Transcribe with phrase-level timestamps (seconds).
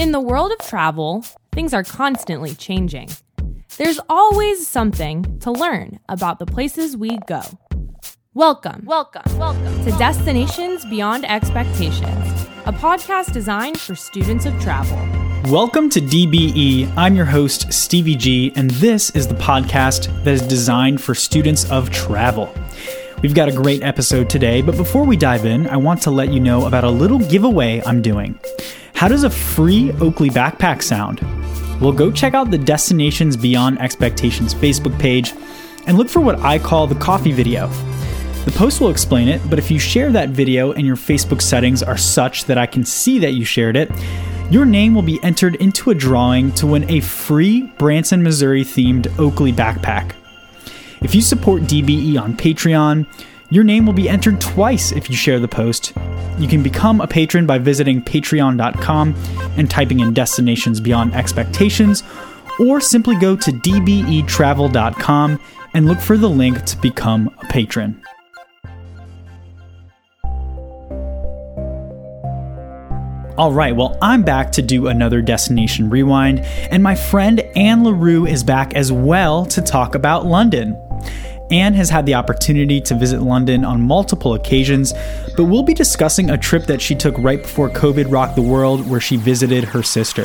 [0.00, 3.10] In the world of travel, things are constantly changing.
[3.76, 7.42] There's always something to learn about the places we go.
[8.32, 14.96] Welcome, welcome, welcome to Destinations Beyond Expectations, a podcast designed for students of travel.
[15.52, 16.90] Welcome to DBE.
[16.96, 21.70] I'm your host, Stevie G, and this is the podcast that is designed for students
[21.70, 22.50] of travel.
[23.20, 26.32] We've got a great episode today, but before we dive in, I want to let
[26.32, 28.40] you know about a little giveaway I'm doing.
[29.00, 31.20] How does a free Oakley backpack sound?
[31.80, 35.32] Well, go check out the Destinations Beyond Expectations Facebook page
[35.86, 37.68] and look for what I call the coffee video.
[38.44, 41.82] The post will explain it, but if you share that video and your Facebook settings
[41.82, 43.90] are such that I can see that you shared it,
[44.50, 49.18] your name will be entered into a drawing to win a free Branson, Missouri themed
[49.18, 50.12] Oakley backpack.
[51.00, 53.06] If you support DBE on Patreon,
[53.50, 55.92] your name will be entered twice if you share the post.
[56.38, 59.14] You can become a patron by visiting patreon.com
[59.56, 62.02] and typing in Destinations Beyond Expectations,
[62.58, 65.40] or simply go to dbetravel.com
[65.74, 68.02] and look for the link to become a patron.
[73.36, 78.26] All right, well, I'm back to do another Destination Rewind, and my friend Anne LaRue
[78.26, 80.76] is back as well to talk about London.
[81.50, 84.92] Anne has had the opportunity to visit London on multiple occasions,
[85.36, 88.88] but we'll be discussing a trip that she took right before COVID rocked the world
[88.88, 90.24] where she visited her sister.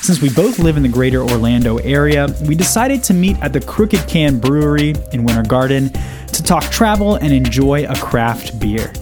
[0.00, 3.60] Since we both live in the greater Orlando area, we decided to meet at the
[3.60, 5.90] Crooked Can Brewery in Winter Garden
[6.32, 8.92] to talk travel and enjoy a craft beer.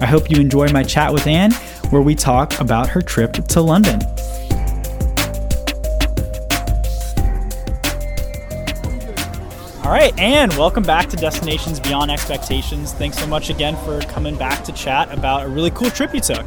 [0.00, 1.52] I hope you enjoy my chat with Anne,
[1.90, 4.00] where we talk about her trip to London.
[9.90, 12.92] All right, and welcome back to Destinations Beyond Expectations.
[12.92, 16.20] Thanks so much again for coming back to chat about a really cool trip you
[16.20, 16.46] took.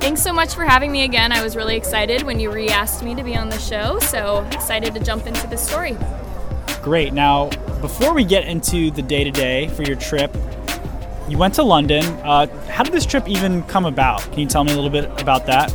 [0.00, 1.30] Thanks so much for having me again.
[1.30, 4.44] I was really excited when you re asked me to be on the show, so
[4.50, 5.96] excited to jump into the story.
[6.82, 7.12] Great.
[7.12, 7.48] Now,
[7.80, 10.36] before we get into the day to day for your trip,
[11.28, 12.04] you went to London.
[12.24, 14.20] Uh, how did this trip even come about?
[14.32, 15.72] Can you tell me a little bit about that?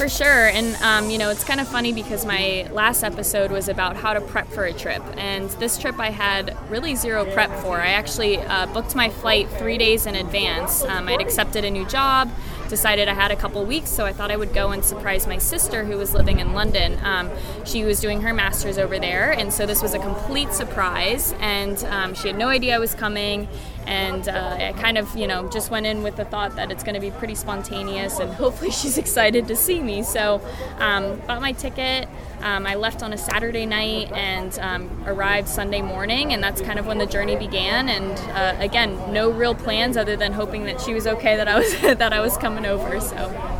[0.00, 0.48] For sure.
[0.48, 4.14] And, um, you know, it's kind of funny because my last episode was about how
[4.14, 5.02] to prep for a trip.
[5.18, 7.78] And this trip I had really zero prep for.
[7.78, 10.82] I actually uh, booked my flight three days in advance.
[10.82, 12.30] Um, I'd accepted a new job,
[12.70, 15.36] decided I had a couple weeks, so I thought I would go and surprise my
[15.36, 16.98] sister who was living in London.
[17.04, 17.30] Um,
[17.66, 21.34] she was doing her master's over there, and so this was a complete surprise.
[21.40, 23.48] And um, she had no idea I was coming
[23.90, 26.84] and uh, I kind of you know just went in with the thought that it's
[26.84, 30.40] going to be pretty spontaneous and hopefully she's excited to see me so
[30.78, 32.08] um, bought my ticket
[32.40, 36.78] um, I left on a Saturday night and um, arrived Sunday morning and that's kind
[36.78, 40.80] of when the journey began and uh, again no real plans other than hoping that
[40.80, 43.56] she was okay that I was that I was coming over so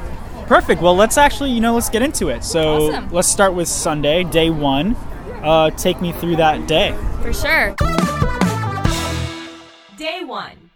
[0.47, 0.83] Perfect.
[0.83, 2.43] Well, let's actually, you know, let's get into it.
[2.43, 3.09] So Awesome.
[3.13, 4.97] let's start with Sunday, day one.
[5.45, 6.93] Uh, take me through that day.
[7.23, 8.20] for sure
[10.01, 10.71] Day one.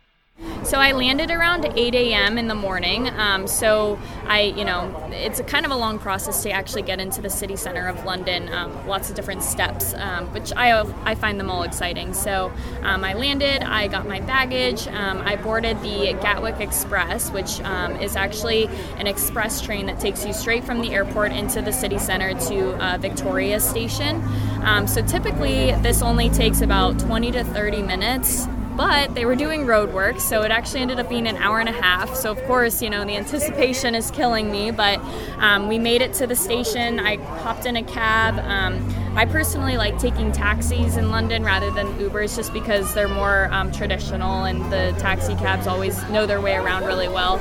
[0.64, 2.36] So I landed around 8 a.m.
[2.36, 3.08] in the morning.
[3.08, 7.22] Um, so I, you know, it's kind of a long process to actually get into
[7.22, 8.52] the city center of London.
[8.52, 10.78] Um, lots of different steps, um, which I
[11.10, 12.12] I find them all exciting.
[12.12, 12.52] So
[12.82, 13.62] um, I landed.
[13.62, 14.86] I got my baggage.
[14.88, 18.66] Um, I boarded the Gatwick Express, which um, is actually
[18.98, 22.74] an express train that takes you straight from the airport into the city center to
[22.74, 24.22] uh, Victoria Station.
[24.86, 28.46] So typically, this only takes about 20 to 30 minutes
[28.76, 31.68] but they were doing road work, so it actually ended up being an hour and
[31.68, 32.14] a half.
[32.14, 35.00] So, of course, you know, the anticipation is killing me, but
[35.38, 36.98] um, we made it to the station.
[36.98, 38.38] I hopped in a cab.
[38.38, 43.48] Um, I personally like taking taxis in London rather than Ubers just because they're more
[43.52, 47.38] um, traditional and the taxi cabs always know their way around really well.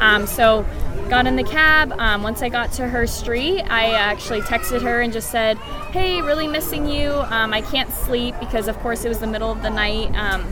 [0.00, 0.64] Um, so,
[1.10, 1.92] got in the cab.
[1.98, 5.58] Um, once I got to her street, I actually texted her and just said,
[5.90, 7.10] Hey, really missing you.
[7.10, 10.14] Um, I can't sleep because, of course, it was the middle of the night.
[10.14, 10.44] Um,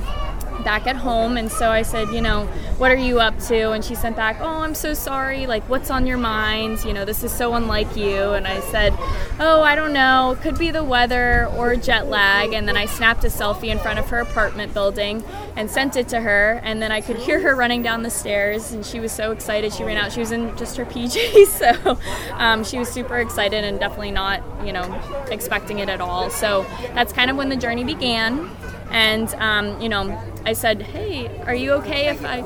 [0.69, 2.45] back at home and so I said, you know,
[2.77, 3.73] what are you up to?
[3.73, 5.47] And she sent back, oh, I'm so sorry.
[5.47, 6.85] Like, what's on your mind?
[6.85, 8.35] You know, this is so unlike you.
[8.35, 8.93] And I said,
[9.41, 10.37] oh, I don't know.
[10.43, 12.53] Could be the weather or jet lag.
[12.53, 15.25] And then I snapped a selfie in front of her apartment building
[15.57, 16.61] and sent it to her.
[16.63, 19.73] And then I could hear her running down the stairs and she was so excited.
[19.73, 20.13] She ran out.
[20.13, 21.47] She was in just her PJs.
[21.47, 21.99] So
[22.35, 24.85] um, she was super excited and definitely not, you know,
[25.31, 26.29] expecting it at all.
[26.29, 28.51] So that's kind of when the journey began.
[28.91, 30.19] And, um, you know,
[30.49, 32.41] I said, hey, are you okay if I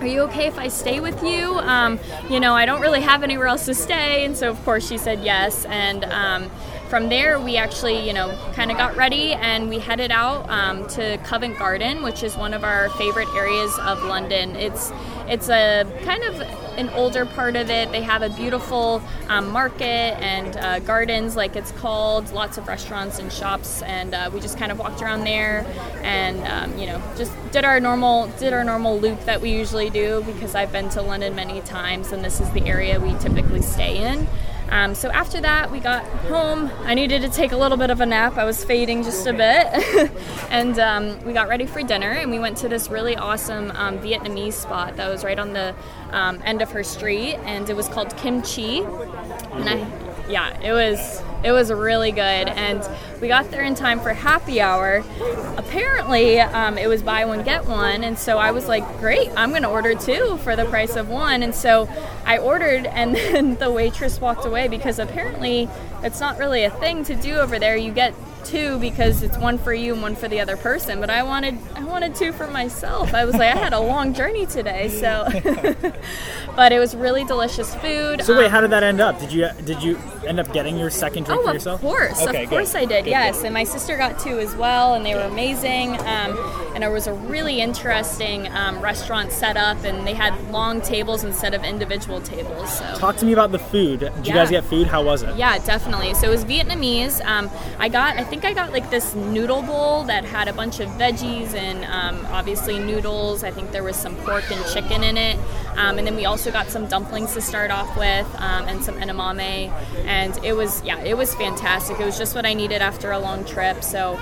[0.00, 1.58] are you okay if I stay with you?
[1.58, 1.98] Um,
[2.30, 4.24] you know, I don't really have anywhere else to stay.
[4.24, 5.64] And so, of course, she said yes.
[5.64, 6.48] And, um,
[6.88, 10.86] from there, we actually, you know, kind of got ready and we headed out um,
[10.88, 14.56] to Covent Garden, which is one of our favorite areas of London.
[14.56, 14.90] It's
[15.28, 16.40] it's a kind of
[16.78, 17.90] an older part of it.
[17.92, 22.32] They have a beautiful um, market and uh, gardens, like it's called.
[22.32, 25.66] Lots of restaurants and shops, and uh, we just kind of walked around there,
[26.02, 29.90] and um, you know, just did our normal did our normal loop that we usually
[29.90, 33.62] do because I've been to London many times, and this is the area we typically
[33.62, 34.26] stay in.
[34.70, 36.70] Um, so after that, we got home.
[36.82, 38.36] I needed to take a little bit of a nap.
[38.36, 40.10] I was fading just a bit.
[40.50, 43.98] and um, we got ready for dinner and we went to this really awesome um,
[43.98, 45.74] Vietnamese spot that was right on the
[46.10, 48.82] um, end of her street and it was called Kim Chi.
[49.52, 52.86] And I, yeah, it was it was really good, and
[53.20, 55.04] we got there in time for happy hour.
[55.56, 59.52] Apparently, um, it was buy one get one, and so I was like, "Great, I'm
[59.62, 61.88] to order two for the price of one." And so
[62.26, 65.68] I ordered, and then the waitress walked away because apparently
[66.02, 67.76] it's not really a thing to do over there.
[67.76, 68.14] You get
[68.44, 71.00] two because it's one for you and one for the other person.
[71.00, 73.14] But I wanted I wanted two for myself.
[73.14, 75.26] I was like, I had a long journey today, so.
[76.56, 78.22] but it was really delicious food.
[78.22, 79.18] So wait, um, how did that end up?
[79.20, 81.82] Did you did you end up getting your second drink oh, for yourself?
[81.82, 82.74] of course, okay, of course.
[82.74, 83.04] I did.
[83.04, 83.46] Good, yes, good.
[83.46, 85.98] and my sister got two as well, and they were amazing.
[86.00, 86.36] Um,
[86.74, 91.54] and it was a really interesting um, restaurant setup, and they had long tables instead
[91.54, 92.78] of individual tables.
[92.78, 94.00] So talk to me about the food.
[94.00, 94.22] Did yeah.
[94.22, 94.86] you guys get food?
[94.86, 95.34] How was it?
[95.36, 96.14] Yeah, definitely.
[96.14, 97.24] So it was Vietnamese.
[97.24, 100.80] Um, I got I think I got like this noodle bowl that had a bunch
[100.80, 103.42] of veggies and um, obviously noodles.
[103.42, 105.38] I think there was some pork and chicken in it.
[105.76, 108.96] Um, and then we also got some dumplings to start off with um, and some
[108.96, 109.70] edamame.
[110.04, 111.98] And it was, yeah, it was fantastic.
[111.98, 113.82] It was just what I needed after a long trip.
[113.82, 114.20] So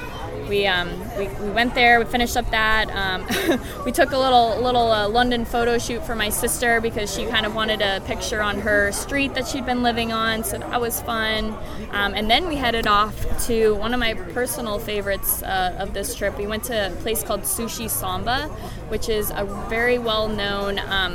[0.49, 2.91] we, um, we, we, went there, we finished up that.
[2.91, 3.27] Um,
[3.85, 7.47] we took a little little uh, London photo shoot for my sister because she kind
[7.47, 11.01] of wanted a picture on her street that she'd been living on, so that was
[11.01, 11.57] fun.
[11.91, 16.15] Um, and then we headed off to one of my personal favorites uh, of this
[16.15, 16.39] trip.
[16.39, 18.49] We went to a place called Sushi Samba,
[18.89, 21.15] which is a very well known um,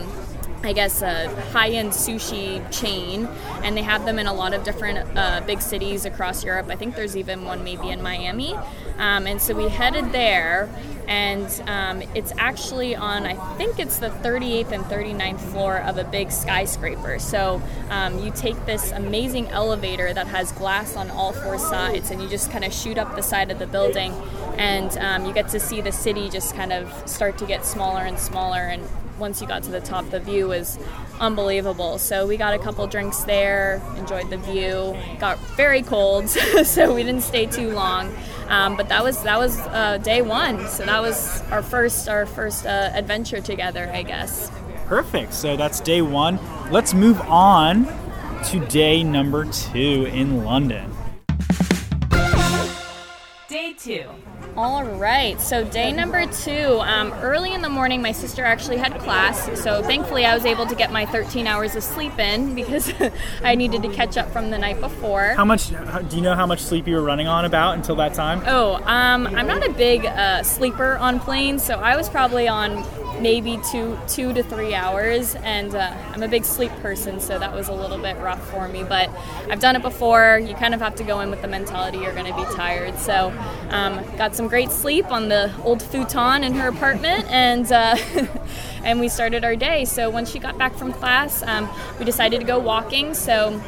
[0.64, 3.28] I guess, a high end sushi chain,
[3.64, 6.68] and they have them in a lot of different uh, big cities across Europe.
[6.70, 8.56] I think there's even one maybe in Miami.
[8.98, 10.70] Um, and so we headed there,
[11.08, 16.04] and um, it's actually on, I think it's the 38th and 39th floor of a
[16.04, 17.18] big skyscraper.
[17.18, 22.22] So um, you take this amazing elevator that has glass on all four sides, and
[22.22, 24.14] you just kind of shoot up the side of the building,
[24.58, 28.02] and um, you get to see the city just kind of start to get smaller
[28.02, 28.88] and smaller and
[29.22, 30.78] once you got to the top, the view was
[31.22, 31.98] unbelievable.
[31.98, 34.98] So we got a couple drinks there, enjoyed the view.
[35.20, 36.28] Got very cold,
[36.66, 38.14] so we didn't stay too long.
[38.50, 40.68] Um, but that was that was uh, day one.
[40.68, 44.52] So that was our first our first uh, adventure together, I guess.
[44.88, 45.34] Perfect.
[45.34, 46.38] So that's day one.
[46.70, 47.86] Let's move on
[48.46, 50.92] to day number two in London.
[53.84, 54.10] Day two.
[54.58, 56.80] All right, so day number two.
[56.82, 60.66] Um, early in the morning, my sister actually had class, so thankfully I was able
[60.66, 62.92] to get my 13 hours of sleep in because
[63.44, 65.36] I needed to catch up from the night before.
[65.36, 65.70] How much?
[65.70, 68.44] Do you know how much sleep you were running on about until that time?
[68.46, 72.84] Oh, um, I'm not a big uh, sleeper on planes, so I was probably on
[73.22, 75.36] maybe two two to three hours.
[75.36, 78.68] And uh, i'm a big sleep person so that was a little bit rough for
[78.68, 79.10] me but
[79.50, 80.40] i've done it before.
[80.40, 82.98] You kind of have to go in with the mentality you're going to be tired.
[82.98, 83.34] So
[83.70, 87.96] um, got some great sleep on the old futon in her apartment and uh,
[88.84, 89.86] and we started our day.
[89.86, 91.70] So once she got back from class um,
[92.00, 93.14] we decided to go walking.
[93.14, 93.62] So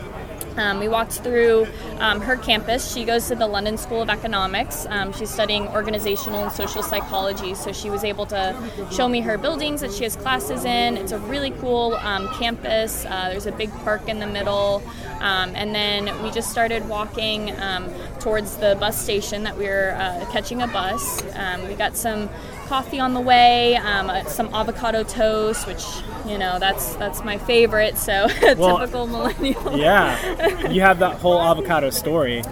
[0.58, 1.68] um, we walked through
[2.00, 2.94] um, her campus.
[2.94, 4.86] She goes to the London School of Economics.
[4.90, 8.56] Um, she's studying organizational and social psychology, so she was able to
[8.92, 10.98] show me her buildings that she has classes in.
[10.98, 13.06] It's a really cool um, campus.
[13.06, 14.84] Uh, there's a big park in the middle.
[15.20, 19.96] Um, and then we just started walking um, towards the bus station that we were
[19.98, 21.24] uh, catching a bus.
[21.68, 22.30] we got some
[22.68, 25.84] coffee on the way, uh, some avocado toast, which
[26.26, 27.98] you know that's that's my favorite.
[27.98, 28.28] So
[28.58, 29.78] well, typical millennial.
[29.78, 32.44] yeah, you have that whole avocado story.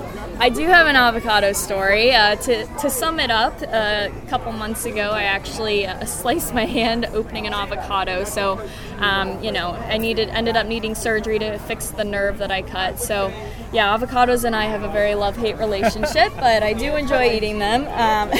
[0.42, 2.16] I do have an avocado story.
[2.16, 6.52] Uh, to, to sum it up, uh, a couple months ago, I actually uh, sliced
[6.56, 8.24] my hand opening an avocado.
[8.24, 8.60] So,
[8.98, 12.64] um, you know, I needed ended up needing surgery to fix the nerve that I
[12.64, 13.00] cut.
[13.00, 13.32] So,
[13.72, 17.60] yeah, avocados and I have a very love hate relationship, but I do enjoy eating
[17.60, 17.84] them.
[17.90, 18.32] Um,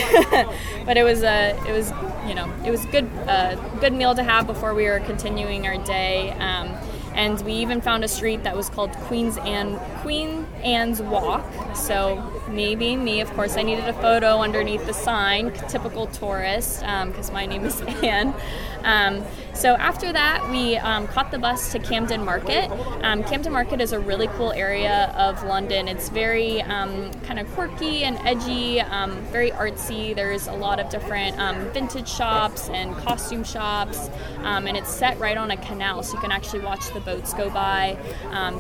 [0.88, 1.92] but it was a it was
[2.28, 5.21] you know it was good uh, good meal to have before we were continuing
[5.68, 6.32] our day.
[6.40, 6.76] Um,
[7.14, 11.46] and we even found a street that was called Queen's Anne Queen Anne's Walk.
[11.76, 17.30] So being me, of course, I needed a photo underneath the sign, typical tourist, because
[17.30, 18.34] um, my name is Anne.
[18.84, 22.70] Um, so after that, we um, caught the bus to Camden Market.
[23.04, 25.88] Um, Camden Market is a really cool area of London.
[25.88, 30.16] It's very um, kind of quirky and edgy, um, very artsy.
[30.16, 31.38] There's a lot of different
[31.74, 36.32] vintage shops and costume shops, and it's set right on a canal, so you can
[36.32, 37.98] actually watch the boats go by.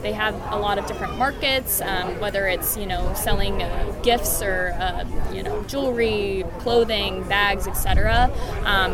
[0.02, 1.82] they have a lot of different markets,
[2.20, 8.32] whether it's you know selling uh, gifts or uh, you know jewelry, clothing, bags, etc.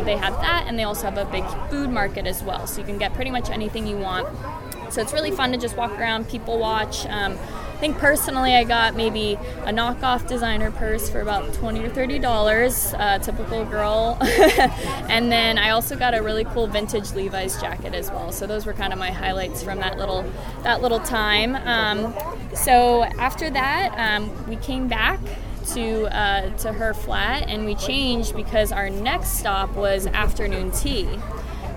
[0.04, 2.66] they have that, and they also have a big food market as well.
[2.66, 4.28] So you can get pretty much anything you want.
[4.90, 7.04] So it's really fun to just walk around, people watch.
[7.78, 12.18] I think personally, I got maybe a knockoff designer purse for about twenty or thirty
[12.18, 14.18] dollars, uh, typical girl.
[14.20, 18.32] and then I also got a really cool vintage Levi's jacket as well.
[18.32, 20.28] So those were kind of my highlights from that little
[20.64, 21.54] that little time.
[21.54, 22.12] Um,
[22.52, 25.20] so after that, um, we came back
[25.74, 31.08] to uh, to her flat, and we changed because our next stop was afternoon tea.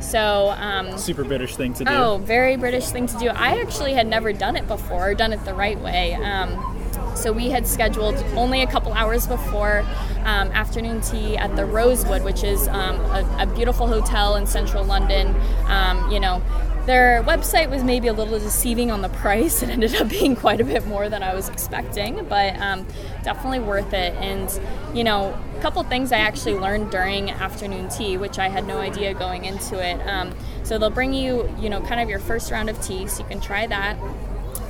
[0.01, 1.91] So um, super British thing to do.
[1.91, 3.29] Oh, very British thing to do.
[3.29, 6.15] I actually had never done it before, or done it the right way.
[6.15, 6.77] Um,
[7.15, 9.79] so we had scheduled only a couple hours before
[10.23, 14.83] um, afternoon tea at the Rosewood, which is um, a, a, beautiful hotel in central
[14.83, 15.35] London.
[15.67, 16.41] Um, you know,
[16.85, 19.61] their website was maybe a little deceiving on the price.
[19.61, 22.87] It ended up being quite a bit more than I was expecting, but um,
[23.23, 24.13] definitely worth it.
[24.15, 24.49] And,
[24.95, 28.77] you know, a couple things I actually learned during afternoon tea, which I had no
[28.77, 30.01] idea going into it.
[30.07, 30.33] Um,
[30.63, 33.29] so they'll bring you, you know, kind of your first round of tea, so you
[33.29, 33.97] can try that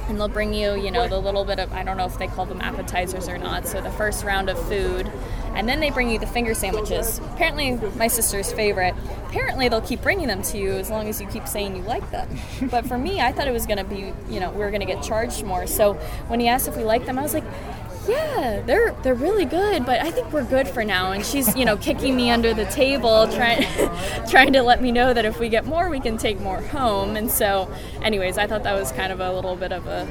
[0.08, 2.28] and they'll bring you, you know, the little bit of I don't know if they
[2.28, 3.68] call them appetizers or not.
[3.68, 5.12] So the first round of food,
[5.54, 7.20] and then they bring you the finger sandwiches.
[7.34, 8.96] Apparently, my sister's favorite.
[9.28, 12.10] Apparently, they'll keep bringing them to you as long as you keep saying you like
[12.12, 12.30] them.
[12.70, 14.86] but for me, I thought it was going to be, you know, we were going
[14.86, 15.68] to get charged more.
[15.68, 15.94] So
[16.28, 17.44] when he asked if we liked them, I was like,
[18.08, 21.12] yeah, they're they're really good, but I think we're good for now.
[21.12, 23.66] And she's, you know, kicking me under the table, trying
[24.30, 27.16] trying to let me know that if we get more, we can take more home.
[27.16, 30.06] And so, anyways, I thought that was kind of a little bit of a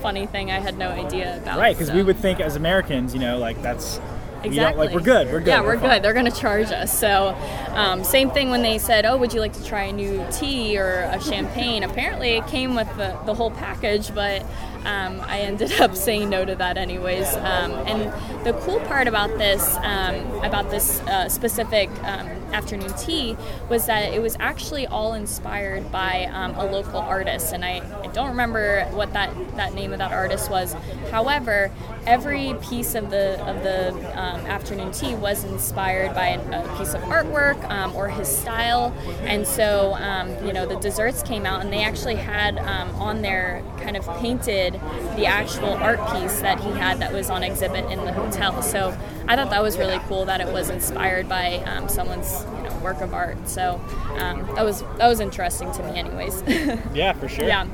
[0.00, 1.58] funny thing I had no idea about.
[1.58, 1.94] Right, because so.
[1.94, 3.98] we would think as Americans, you know, like that's
[4.44, 4.86] Exactly.
[4.86, 5.30] like we're good.
[5.30, 5.48] We're good.
[5.48, 6.02] Yeah, we're, we're good.
[6.02, 6.96] They're going to charge us.
[6.96, 7.36] So,
[7.70, 10.78] um, same thing when they said, "Oh, would you like to try a new tea
[10.78, 14.42] or a champagne?" Apparently, it came with the, the whole package, but
[14.84, 17.34] um, I ended up saying no to that anyways.
[17.34, 23.36] Um, and the cool part about this, um, about this uh, specific um, afternoon tea,
[23.68, 28.06] was that it was actually all inspired by um, a local artist, and I, I
[28.08, 30.74] don't remember what that that name of that artist was.
[31.10, 31.70] However,
[32.06, 37.00] every piece of the of the um, afternoon tea was inspired by a piece of
[37.02, 41.72] artwork um, or his style, and so um, you know the desserts came out and
[41.72, 44.74] they actually had um, on there kind of painted
[45.16, 48.62] the actual art piece that he had that was on exhibit in the hotel.
[48.62, 52.62] So I thought that was really cool that it was inspired by um, someone's you
[52.62, 53.48] know, work of art.
[53.48, 53.80] So
[54.18, 56.42] um, that was that was interesting to me, anyways.
[56.94, 57.46] yeah, for sure.
[57.46, 57.66] Yeah.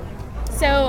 [0.50, 0.88] So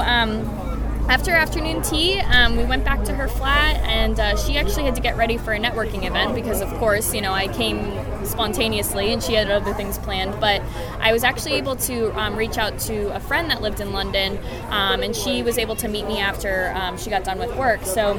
[1.07, 4.95] after afternoon tea, um, we went back to her flat, and uh, she actually had
[4.95, 7.91] to get ready for a networking event because, of course, you know, I came
[8.25, 10.39] spontaneously and she had other things planned.
[10.39, 10.61] But
[10.99, 14.39] I was actually able to um, reach out to a friend that lived in London,
[14.69, 17.83] um, and she was able to meet me after um, she got done with work.
[17.85, 18.15] So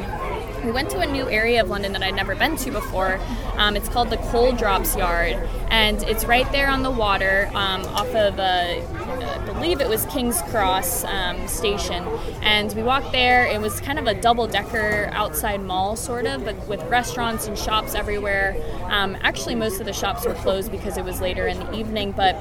[0.65, 3.19] we went to a new area of London that I'd never been to before.
[3.57, 5.35] Um, it's called the Coal Drops Yard,
[5.71, 8.81] and it's right there on the water um, off of, uh,
[9.21, 12.04] I believe it was King's Cross um, station.
[12.42, 13.47] And we walked there.
[13.47, 17.59] It was kind of a double decker outside mall, sort of, but with restaurants and
[17.59, 18.57] shops everywhere.
[18.85, 22.12] Um, actually, most of the shops were closed because it was later in the evening,
[22.12, 22.37] but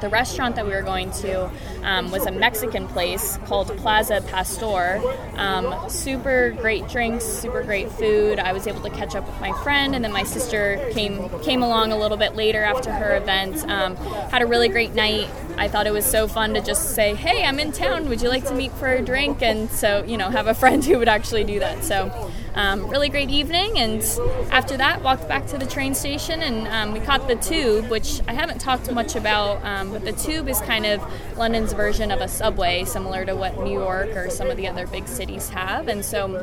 [0.00, 1.50] the restaurant that we were going to
[1.82, 5.00] um, was a Mexican place called Plaza Pastor.
[5.36, 8.38] Um, super great drinks, super great food.
[8.38, 11.62] I was able to catch up with my friend, and then my sister came came
[11.62, 13.62] along a little bit later after her event.
[13.68, 15.28] Um, had a really great night.
[15.60, 18.08] I thought it was so fun to just say, "Hey, I'm in town.
[18.08, 20.82] Would you like to meet for a drink?" And so, you know, have a friend
[20.82, 21.84] who would actually do that.
[21.84, 24.02] So um, really great evening, and
[24.50, 28.22] after that, walked back to the train station and um, we caught the Tube, which
[28.26, 31.02] I haven't talked much about, um, but the Tube is kind of
[31.36, 34.86] London's version of a subway, similar to what New York or some of the other
[34.86, 36.36] big cities have, and so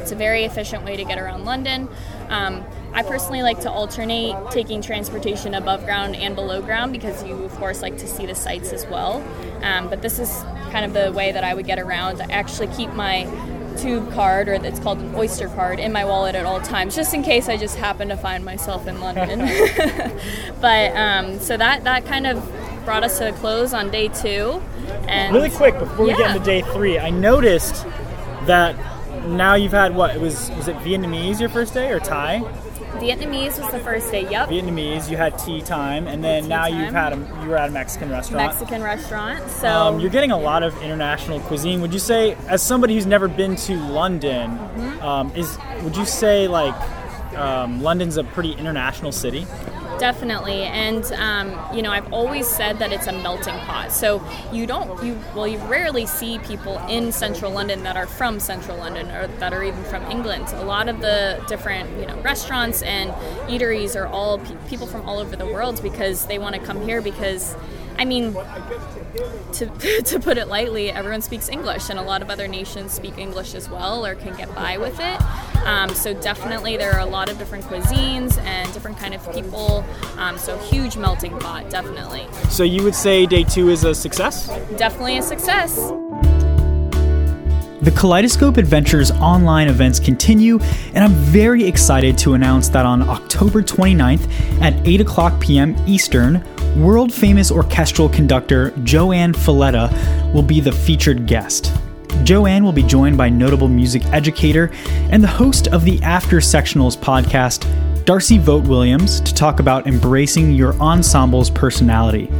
[0.00, 1.88] it's a very efficient way to get around London.
[2.94, 7.52] I personally like to alternate taking transportation above ground and below ground because you, of
[7.56, 9.24] course, like to see the sights as well.
[9.62, 12.20] Um, but this is kind of the way that I would get around.
[12.20, 13.24] I actually keep my
[13.78, 17.14] tube card, or it's called an Oyster card, in my wallet at all times, just
[17.14, 19.40] in case I just happen to find myself in London.
[20.60, 22.44] but um, so that that kind of
[22.84, 24.62] brought us to a close on day two.
[25.08, 27.84] And Really quick before we get into day three, I noticed
[28.46, 28.76] that
[29.26, 30.14] now you've had what?
[30.14, 32.42] It was was it Vietnamese your first day or Thai?
[33.02, 34.28] Vietnamese was the first day.
[34.30, 34.48] Yep.
[34.48, 35.10] Vietnamese.
[35.10, 37.72] You had tea time, and then Tea now you've had a you were at a
[37.72, 38.46] Mexican restaurant.
[38.46, 39.50] Mexican restaurant.
[39.50, 41.80] So Um, you're getting a lot of international cuisine.
[41.80, 45.02] Would you say, as somebody who's never been to London, Mm-hmm.
[45.02, 46.74] um, is would you say like
[47.36, 49.46] um, London's a pretty international city?
[50.02, 53.92] Definitely, and um, you know, I've always said that it's a melting pot.
[53.92, 54.20] So
[54.52, 58.76] you don't, you well, you rarely see people in central London that are from central
[58.78, 60.48] London or that are even from England.
[60.54, 63.12] A lot of the different, you know, restaurants and
[63.48, 66.82] eateries are all pe- people from all over the world because they want to come
[66.82, 67.54] here because,
[67.98, 68.32] I mean,
[69.52, 69.66] to,
[70.04, 73.54] to put it lightly, everyone speaks English, and a lot of other nations speak English
[73.54, 75.22] as well or can get by with it.
[75.66, 79.84] Um, so definitely, there are a lot of different cuisines and different kind of people.
[80.16, 84.48] Um, so huge melting pot, definitely, So you would say day two is a success?
[84.76, 85.92] definitely a success.
[87.82, 90.60] The Kaleidoscope Adventures online events continue,
[90.94, 94.30] and I'm very excited to announce that on October 29th
[94.60, 95.74] at 8 o'clock p.m.
[95.88, 96.44] Eastern,
[96.76, 101.72] world famous orchestral conductor JoAnn Falletta will be the featured guest.
[102.24, 104.70] JoAnn will be joined by notable music educator
[105.10, 107.66] and the host of the After Sectionals podcast,
[108.04, 112.30] Darcy Vogt Williams, to talk about embracing your ensemble's personality.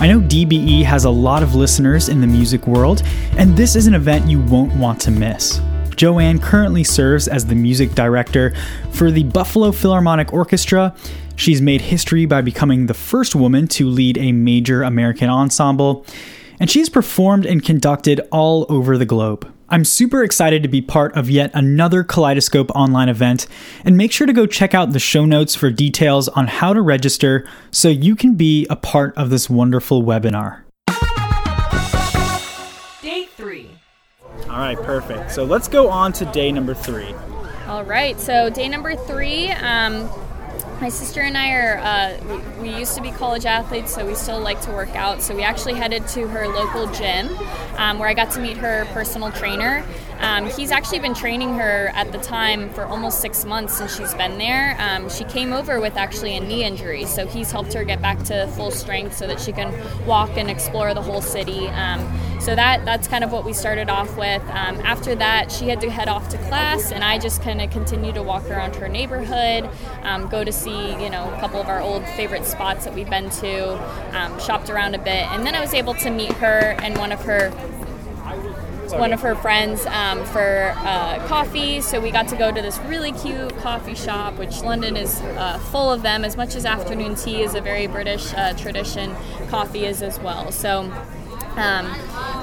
[0.00, 3.02] I know DBE has a lot of listeners in the music world,
[3.36, 5.58] and this is an event you won't want to miss.
[5.98, 8.54] JoAnn currently serves as the music director
[8.92, 10.94] for the Buffalo Philharmonic Orchestra.
[11.38, 16.04] She's made history by becoming the first woman to lead a major American ensemble,
[16.58, 19.48] and she's performed and conducted all over the globe.
[19.68, 23.46] I'm super excited to be part of yet another Kaleidoscope online event,
[23.84, 26.82] and make sure to go check out the show notes for details on how to
[26.82, 30.62] register so you can be a part of this wonderful webinar.
[33.00, 33.70] Day three.
[34.50, 35.30] All right, perfect.
[35.30, 37.14] So let's go on to day number three.
[37.68, 39.50] All right, so day number three.
[39.50, 40.10] Um,
[40.80, 44.14] my sister and I are, uh, we, we used to be college athletes, so we
[44.14, 45.22] still like to work out.
[45.22, 47.28] So we actually headed to her local gym
[47.76, 49.84] um, where I got to meet her personal trainer.
[50.20, 54.14] Um, he's actually been training her at the time for almost six months since she's
[54.14, 54.76] been there.
[54.78, 58.22] Um, she came over with actually a knee injury, so he's helped her get back
[58.24, 59.72] to full strength so that she can
[60.06, 61.68] walk and explore the whole city.
[61.68, 62.00] Um,
[62.40, 64.42] so that that's kind of what we started off with.
[64.42, 67.70] Um, after that, she had to head off to class, and I just kind of
[67.70, 69.68] continued to walk around her neighborhood,
[70.02, 73.10] um, go to see you know a couple of our old favorite spots that we've
[73.10, 76.76] been to, um, shopped around a bit, and then I was able to meet her
[76.82, 77.50] and one of her
[78.92, 81.80] one of her friends um, for uh, coffee.
[81.80, 85.58] So we got to go to this really cute coffee shop, which London is uh,
[85.70, 86.24] full of them.
[86.24, 89.14] As much as afternoon tea is a very British uh, tradition,
[89.48, 90.52] coffee is as well.
[90.52, 90.90] So.
[91.58, 91.86] Um,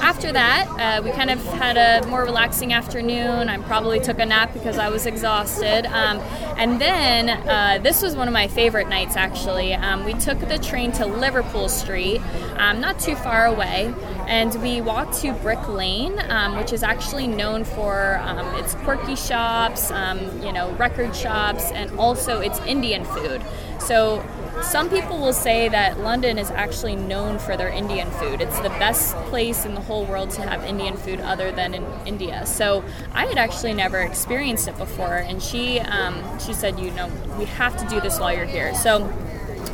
[0.01, 3.47] after that, uh, we kind of had a more relaxing afternoon.
[3.47, 5.86] I probably took a nap because I was exhausted.
[5.86, 6.19] Um,
[6.58, 9.73] and then uh, this was one of my favorite nights actually.
[9.73, 12.21] Um, we took the train to Liverpool Street,
[12.58, 13.93] um, not too far away,
[14.28, 19.15] and we walked to Brick Lane, um, which is actually known for um, its quirky
[19.15, 19.91] shops,
[20.43, 23.41] you know, record shops, and also its Indian food.
[23.80, 24.23] So
[24.62, 28.41] some people will say that London is actually known for their Indian food.
[28.41, 31.86] It's the best place in the whole world to have Indian food other than in
[32.06, 32.46] India.
[32.46, 37.10] So I had actually never experienced it before, and she um, she said, you know,
[37.38, 38.74] we have to do this while you're here.
[38.76, 39.12] So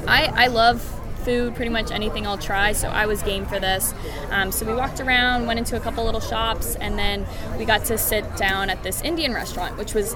[0.08, 0.82] I, I love
[1.24, 2.74] food, pretty much anything I'll try.
[2.74, 3.94] So I was game for this.
[4.30, 7.26] Um, so we walked around, went into a couple little shops, and then
[7.58, 10.15] we got to sit down at this Indian restaurant, which was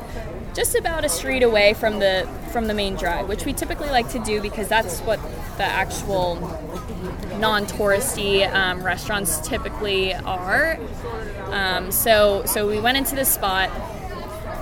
[0.56, 4.10] just about a street away from the from the main drive, which we typically like
[4.10, 5.20] to do because that's what
[5.58, 6.36] the actual
[7.40, 10.80] non-touristy um, restaurants typically are.
[11.52, 13.70] Um, so so we went into this spot.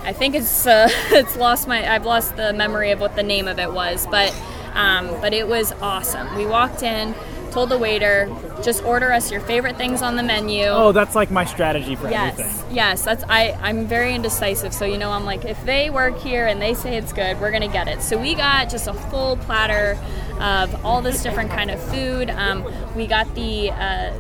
[0.04, 3.48] I think it's uh, it's lost my I've lost the memory of what the name
[3.48, 4.36] of it was, but
[4.74, 6.36] um, but it was awesome.
[6.36, 7.14] We walked in,
[7.54, 8.30] told the waiter,
[8.63, 10.66] just order us your favorite things on the menu.
[10.66, 12.76] Oh, that's like my strategy for Yes, everything.
[12.76, 13.52] yes, that's I.
[13.62, 16.98] I'm very indecisive, so you know, I'm like, if they work here and they say
[16.98, 18.02] it's good, we're gonna get it.
[18.02, 19.98] So we got just a full platter
[20.39, 22.30] of all this different kind of food.
[22.32, 23.72] Um, we got the.
[23.72, 24.13] Uh,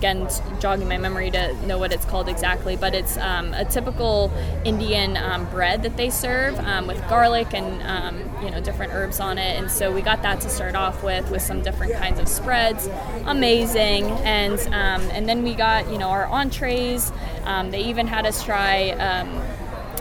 [0.00, 0.26] again,
[0.60, 4.32] jogging my memory to know what it's called exactly, but it's um, a typical
[4.64, 9.20] Indian um, bread that they serve um, with garlic and um, you know different herbs
[9.20, 9.58] on it.
[9.60, 12.88] And so we got that to start off with, with some different kinds of spreads.
[13.26, 17.12] Amazing, and um, and then we got you know our entrees.
[17.70, 19.26] They even had us try.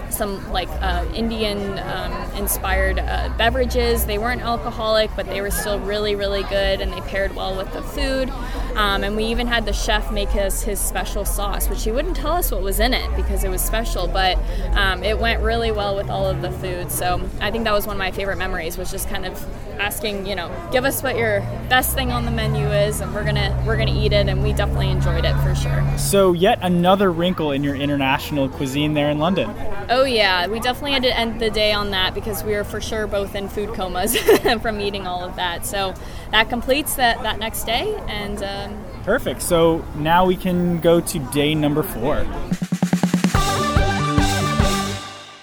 [0.09, 4.05] Some like uh, Indian um, inspired uh, beverages.
[4.05, 7.71] They weren't alcoholic, but they were still really, really good, and they paired well with
[7.73, 8.29] the food.
[8.75, 12.15] Um, and we even had the chef make us his special sauce, which he wouldn't
[12.15, 14.37] tell us what was in it because it was special, but
[14.73, 16.91] um, it went really well with all of the food.
[16.91, 19.45] So I think that was one of my favorite memories was just kind of
[19.79, 23.23] asking, you know, give us what your best thing on the menu is, and we're
[23.23, 24.27] gonna we're gonna eat it.
[24.27, 25.97] And we definitely enjoyed it for sure.
[25.97, 29.53] So yet another wrinkle in your international cuisine there in London.
[29.89, 32.81] Oh yeah, we definitely had to end the day on that because we were for
[32.81, 34.17] sure both in food comas
[34.61, 35.65] from eating all of that.
[35.65, 35.95] So
[36.31, 38.43] that completes that that next day, and.
[38.43, 39.41] Um, Perfect.
[39.41, 42.25] So now we can go to day number four.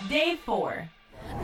[0.09, 0.89] Day four.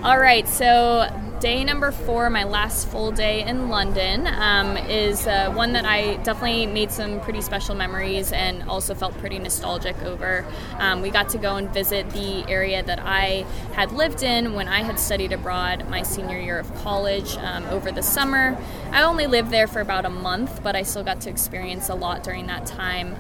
[0.04, 1.06] All right, so
[1.38, 6.16] day number four, my last full day in London, um, is uh, one that I
[6.24, 10.44] definitely made some pretty special memories and also felt pretty nostalgic over.
[10.78, 14.66] Um, we got to go and visit the area that I had lived in when
[14.66, 18.58] I had studied abroad my senior year of college um, over the summer.
[18.90, 21.94] I only lived there for about a month, but I still got to experience a
[21.94, 23.14] lot during that time.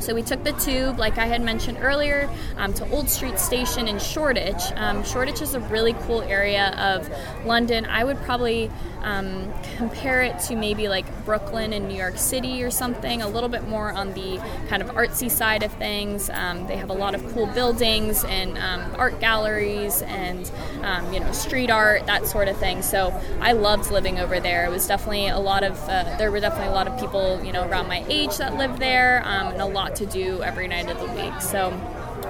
[0.00, 3.86] So we took the tube, like I had mentioned earlier, um, to Old Street Station
[3.86, 4.62] in Shoreditch.
[4.76, 7.08] Um, Shoreditch is a really cool area of
[7.46, 7.84] London.
[7.86, 8.70] I would probably
[9.02, 13.48] um, compare it to maybe like Brooklyn and New York City or something, a little
[13.48, 16.30] bit more on the kind of artsy side of things.
[16.30, 20.50] Um, they have a lot of cool buildings and um, art galleries and
[20.82, 22.82] um, you know street art, that sort of thing.
[22.82, 24.64] So I loved living over there.
[24.66, 27.52] It was definitely a lot of uh, there were definitely a lot of people you
[27.52, 30.98] know around my age that lived there, and a lot to do every night of
[30.98, 31.40] the week.
[31.40, 31.70] So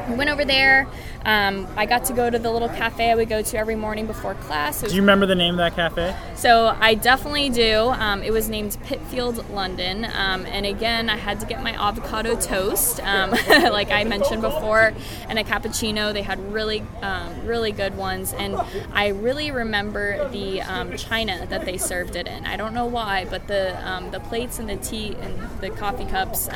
[0.08, 0.86] we went over there.
[1.24, 4.06] Um, I got to go to the little cafe I would go to every morning
[4.06, 4.80] before class.
[4.80, 6.16] Do you remember the name of that cafe?
[6.34, 7.90] So I definitely do.
[7.90, 12.40] Um, it was named Pitfield London, um, and again, I had to get my avocado
[12.40, 14.94] toast, um, like I mentioned before,
[15.28, 16.12] and a cappuccino.
[16.12, 18.56] They had really, um, really good ones, and
[18.92, 22.46] I really remember the um, china that they served it in.
[22.46, 23.76] I don't know why, but the
[24.10, 26.48] the plates and the tea and the coffee cups,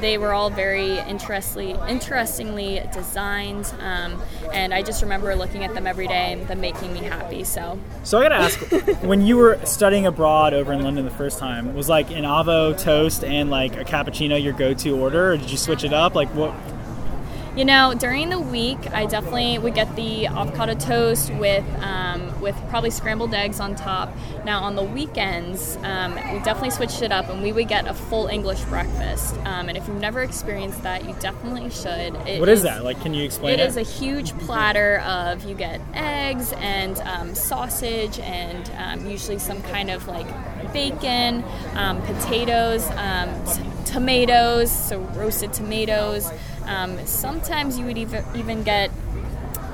[0.00, 3.72] they were all very interestingly, interestingly designed.
[3.86, 4.20] Um,
[4.52, 7.44] and I just remember looking at them every day and them making me happy.
[7.44, 11.38] So, so I gotta ask, when you were studying abroad over in London the first
[11.38, 15.50] time, was like an avo toast and like a cappuccino your go-to order, or did
[15.50, 16.14] you switch it up?
[16.14, 16.52] Like what?
[17.56, 22.54] You know, during the week, I definitely would get the avocado toast with um, with
[22.68, 24.14] probably scrambled eggs on top.
[24.44, 27.94] Now on the weekends, um, we definitely switched it up, and we would get a
[27.94, 29.38] full English breakfast.
[29.46, 32.14] Um, and if you've never experienced that, you definitely should.
[32.26, 32.84] It what is, is, that?
[32.84, 33.60] Like, can you explain it?
[33.60, 39.38] It is a huge platter of you get eggs and um, sausage, and um, usually
[39.38, 40.26] some kind of like
[40.74, 41.42] bacon,
[41.72, 46.30] um, potatoes, t- tomatoes, so roasted tomatoes.
[46.66, 48.90] Um, sometimes you would even, even get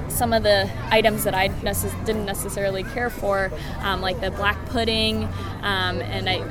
[0.08, 3.50] some of the items that I necess- didn't necessarily care for,
[3.82, 5.24] um, like the black pudding,
[5.62, 6.42] um, and I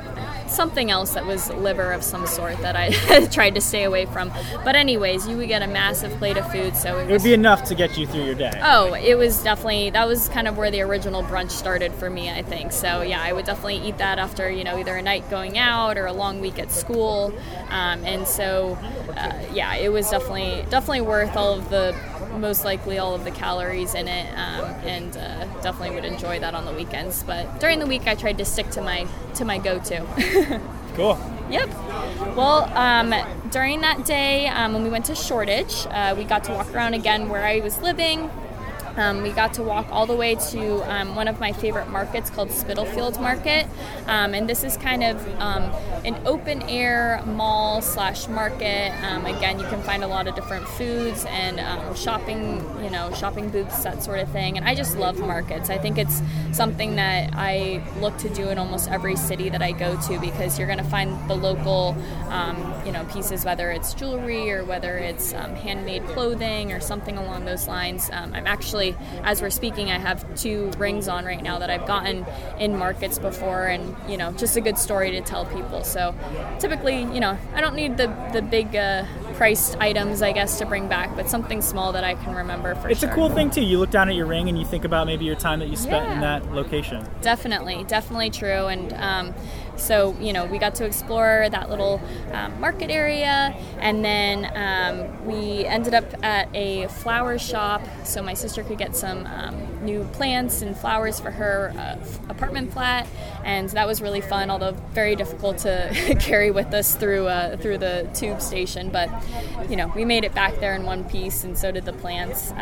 [0.52, 4.32] something else that was liver of some sort that I tried to stay away from.
[4.64, 7.32] But anyways, you would get a massive plate of food, so it, it would be
[7.32, 8.58] enough to get you through your day.
[8.62, 12.30] Oh, it was definitely that was kind of where the original brunch started for me,
[12.30, 12.72] I think.
[12.72, 15.96] So yeah, I would definitely eat that after you know either a night going out
[15.98, 17.32] or a long week at school,
[17.68, 18.78] um, and so
[19.16, 21.94] uh, yeah, it was definitely definitely worth all of the
[22.38, 26.54] most likely all of the calories in it, um, and uh, definitely would enjoy that
[26.54, 27.22] on the weekends.
[27.22, 30.60] But during the week, I tried to stick to my to my go-to.
[30.94, 31.18] cool.
[31.50, 31.68] Yep.
[32.36, 33.14] Well, um,
[33.50, 36.94] during that day, um, when we went to Shoreditch, uh, we got to walk around
[36.94, 38.30] again where I was living.
[38.96, 42.28] Um, we got to walk all the way to um, one of my favorite markets
[42.30, 43.66] called Spitalfields Market,
[44.06, 45.62] um, and this is kind of um,
[46.04, 48.92] an open air mall slash market.
[49.04, 53.12] Um, again, you can find a lot of different foods and um, shopping, you know,
[53.14, 54.56] shopping booths, that sort of thing.
[54.56, 55.70] And I just love markets.
[55.70, 56.20] I think it's
[56.52, 60.58] something that I look to do in almost every city that I go to because
[60.58, 61.96] you're going to find the local,
[62.84, 67.68] you know, pieces, whether it's jewelry or whether it's handmade clothing or something along those
[67.68, 68.10] lines.
[68.12, 71.86] I'm actually actually, as we're speaking, I have two rings on right now that I've
[71.86, 72.26] gotten
[72.58, 75.84] in markets before, and you know, just a good story to tell people.
[75.84, 76.14] So,
[76.58, 80.66] typically, you know, I don't need the the big uh, priced items, I guess, to
[80.66, 83.10] bring back, but something small that I can remember for it's sure.
[83.10, 83.62] a cool thing too.
[83.62, 85.76] You look down at your ring and you think about maybe your time that you
[85.76, 86.14] spent yeah.
[86.14, 87.06] in that location.
[87.20, 88.92] Definitely, definitely true, and.
[88.92, 89.34] Um,
[89.76, 92.00] so, you know, we got to explore that little
[92.32, 98.34] um, market area, and then um, we ended up at a flower shop so my
[98.34, 103.06] sister could get some um, new plants and flowers for her uh, apartment flat,
[103.44, 107.78] and that was really fun, although very difficult to carry with us through uh, through
[107.78, 108.90] the tube station.
[108.90, 109.10] But,
[109.68, 112.52] you know, we made it back there in one piece, and so did the plants.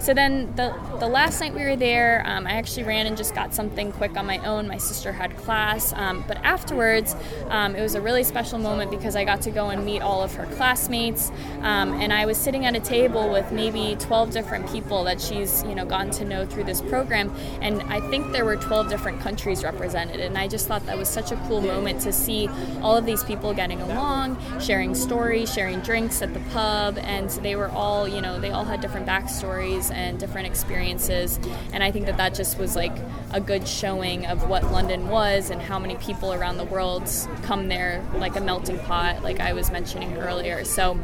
[0.00, 3.34] So then the, the last night we were there, um, I actually ran and just
[3.34, 4.68] got something quick on my own.
[4.68, 5.92] My sister had class.
[5.92, 7.16] Um, But afterwards,
[7.48, 10.22] um, it was a really special moment because I got to go and meet all
[10.22, 11.30] of her classmates,
[11.62, 15.62] um, and I was sitting at a table with maybe 12 different people that she's
[15.64, 19.20] you know gotten to know through this program, and I think there were 12 different
[19.20, 22.48] countries represented, and I just thought that was such a cool moment to see
[22.82, 27.56] all of these people getting along, sharing stories, sharing drinks at the pub, and they
[27.56, 31.38] were all you know they all had different backstories and different experiences,
[31.72, 32.96] and I think that that just was like
[33.32, 37.10] a good showing of what London was and how many people around the world
[37.42, 40.64] come there like a melting pot, like I was mentioning earlier.
[40.64, 40.98] So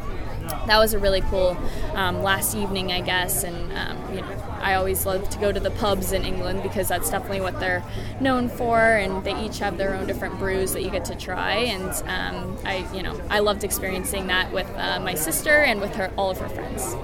[0.66, 1.56] that was a really cool
[1.94, 3.44] um, last evening, I guess.
[3.44, 6.88] And um, you know, I always love to go to the pubs in England because
[6.88, 7.84] that's definitely what they're
[8.20, 11.54] known for, and they each have their own different brews that you get to try.
[11.56, 15.94] And um, I, you know, I loved experiencing that with uh, my sister and with
[15.96, 16.96] her, all of her friends.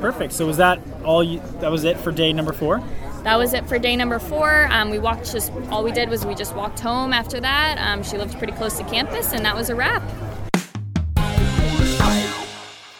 [0.00, 0.32] Perfect.
[0.32, 1.22] So was that all?
[1.22, 2.82] You, that was it for day number four
[3.26, 4.68] that was it for day number four.
[4.70, 7.76] Um, we walked just all we did was we just walked home after that.
[7.76, 10.00] Um, she lived pretty close to campus, and that was a wrap.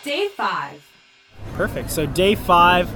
[0.02, 0.84] Day five.
[1.54, 1.92] Perfect.
[1.92, 2.92] So day five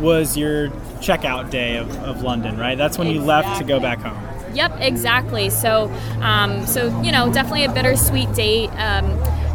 [0.00, 0.70] was your
[1.02, 2.78] checkout day of, of London, right?
[2.78, 3.22] That's when exactly.
[3.22, 4.54] you left to go back home.
[4.54, 5.50] Yep, exactly.
[5.50, 8.70] So, um, so you know, definitely a bittersweet date.
[8.70, 9.04] Um,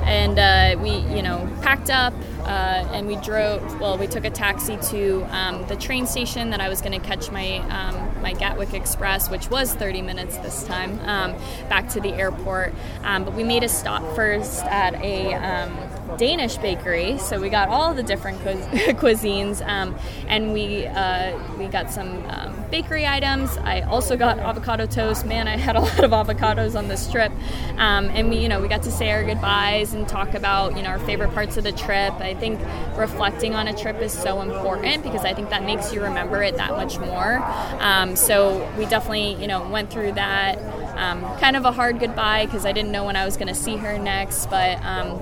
[0.07, 2.13] and uh, we, you know, packed up,
[2.47, 3.79] uh, and we drove.
[3.79, 7.05] Well, we took a taxi to um, the train station that I was going to
[7.05, 11.33] catch my um, my Gatwick Express, which was 30 minutes this time, um,
[11.69, 12.73] back to the airport.
[13.03, 15.77] Um, but we made a stop first at a um,
[16.17, 18.53] Danish bakery, so we got all the different cu-
[18.93, 19.95] cuisines, um,
[20.27, 23.57] and we uh, we got some um, bakery items.
[23.57, 25.25] I also got avocado toast.
[25.25, 27.31] Man, I had a lot of avocados on this trip,
[27.77, 30.83] um, and we you know we got to say our goodbyes and talk about you
[30.83, 32.13] know our favorite parts of the trip.
[32.13, 32.59] I think
[32.97, 36.57] reflecting on a trip is so important because I think that makes you remember it
[36.57, 37.39] that much more.
[37.79, 40.57] Um, so we definitely you know went through that.
[40.97, 43.53] Um, kind of a hard goodbye because I didn't know when I was going to
[43.55, 45.19] see her next, but um,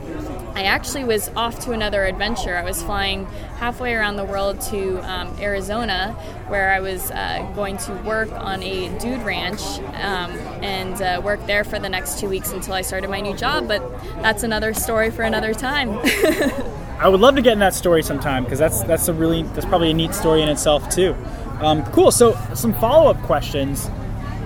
[0.56, 2.56] I actually was off to another adventure.
[2.56, 3.26] I was flying
[3.58, 6.14] halfway around the world to um, Arizona,
[6.48, 9.62] where I was uh, going to work on a dude ranch
[9.96, 10.32] um,
[10.64, 13.68] and uh, work there for the next two weeks until I started my new job.
[13.68, 13.82] But
[14.22, 16.00] that's another story for another time.
[17.00, 19.66] I would love to get in that story sometime because that's that's a really that's
[19.66, 21.14] probably a neat story in itself too.
[21.60, 22.12] Um, cool.
[22.12, 23.90] So some follow up questions.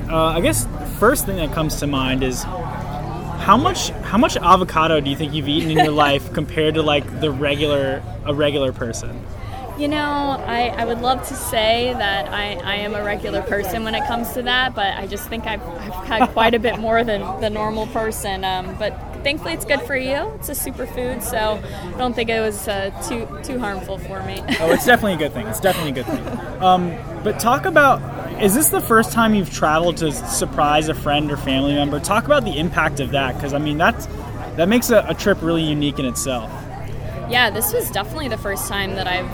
[0.10, 2.44] Uh, I guess the first thing that comes to mind is
[3.40, 6.84] how much how much avocado do you think you've eaten in your life compared to
[6.84, 9.26] like the regular a regular person?
[9.80, 9.98] You know,
[10.46, 14.06] I, I would love to say that I, I am a regular person when it
[14.08, 17.22] comes to that, but I just think I've, I've had quite a bit more than
[17.40, 18.44] the normal person.
[18.44, 18.92] Um, but
[19.24, 20.34] thankfully, it's good for you.
[20.36, 24.42] It's a superfood, so I don't think it was uh, too too harmful for me.
[24.60, 25.48] oh, it's definitely a good thing.
[25.48, 26.40] It's definitely a good thing.
[26.60, 28.02] Um, but talk about
[28.42, 32.00] is this the first time you've traveled to surprise a friend or family member?
[32.00, 34.08] Talk about the impact of that, because I mean that's
[34.56, 36.52] that makes a, a trip really unique in itself.
[37.30, 39.30] Yeah, this was definitely the first time that I've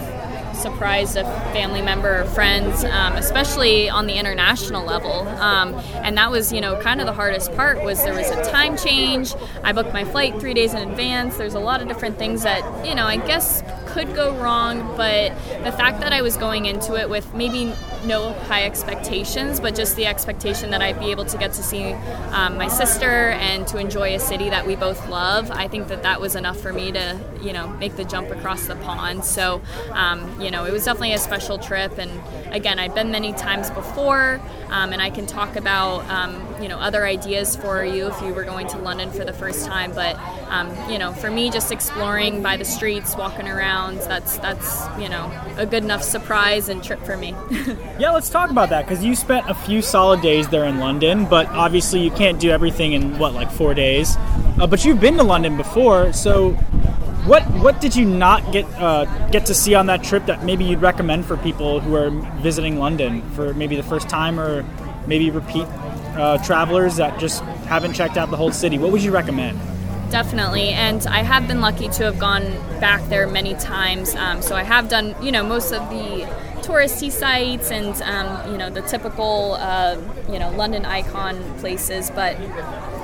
[0.55, 5.27] surprised a family member or friends, um, especially on the international level.
[5.27, 8.43] Um, and that was, you know, kind of the hardest part was there was a
[8.51, 9.33] time change.
[9.63, 11.37] I booked my flight three days in advance.
[11.37, 15.29] There's a lot of different things that, you know, I guess could go wrong, but
[15.63, 17.73] the fact that I was going into it with maybe
[18.05, 21.93] no high expectations, but just the expectation that I'd be able to get to see
[22.31, 26.03] um, my sister and to enjoy a city that we both love, I think that
[26.03, 29.25] that was enough for me to, you know, make the jump across the pond.
[29.25, 31.97] So, um, you know, it was definitely a special trip.
[31.97, 32.11] And
[32.53, 36.77] again, I'd been many times before, um, and I can talk about, um, you know,
[36.79, 39.93] other ideas for you if you were going to London for the first time.
[39.93, 40.17] But,
[40.49, 45.09] um, you know, for me, just exploring by the streets, walking around, that's that's you
[45.09, 47.33] know a good enough surprise and trip for me.
[47.97, 51.25] yeah, let's talk about that because you spent a few solid days there in London,
[51.25, 54.17] but obviously you can't do everything in what like four days.
[54.59, 56.51] Uh, but you've been to London before, so
[57.25, 60.65] what what did you not get uh, get to see on that trip that maybe
[60.65, 62.09] you'd recommend for people who are
[62.41, 64.65] visiting London for maybe the first time or
[65.07, 65.65] maybe repeat
[66.17, 68.77] uh, travelers that just haven't checked out the whole city?
[68.77, 69.59] What would you recommend?
[70.11, 72.43] Definitely, and I have been lucky to have gone
[72.79, 74.15] back there many times.
[74.15, 76.27] Um, so I have done, you know, most of the
[76.65, 79.97] touristy sites and um, you know the typical uh,
[80.31, 82.37] you know London icon places, but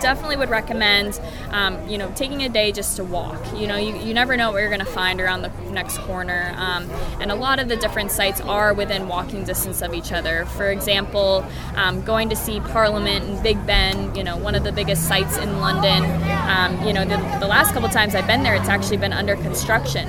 [0.01, 1.21] definitely would recommend
[1.51, 3.39] um, you know taking a day just to walk.
[3.55, 6.53] You know you, you never know what you're going to find around the next corner,
[6.57, 10.45] um, and a lot of the different sites are within walking distance of each other.
[10.45, 11.45] For example,
[11.75, 15.37] um, going to see Parliament and Big Ben, you know one of the biggest sites
[15.37, 16.03] in London.
[16.49, 19.35] Um, you know the, the last couple times I've been there, it's actually been under
[19.35, 20.07] construction.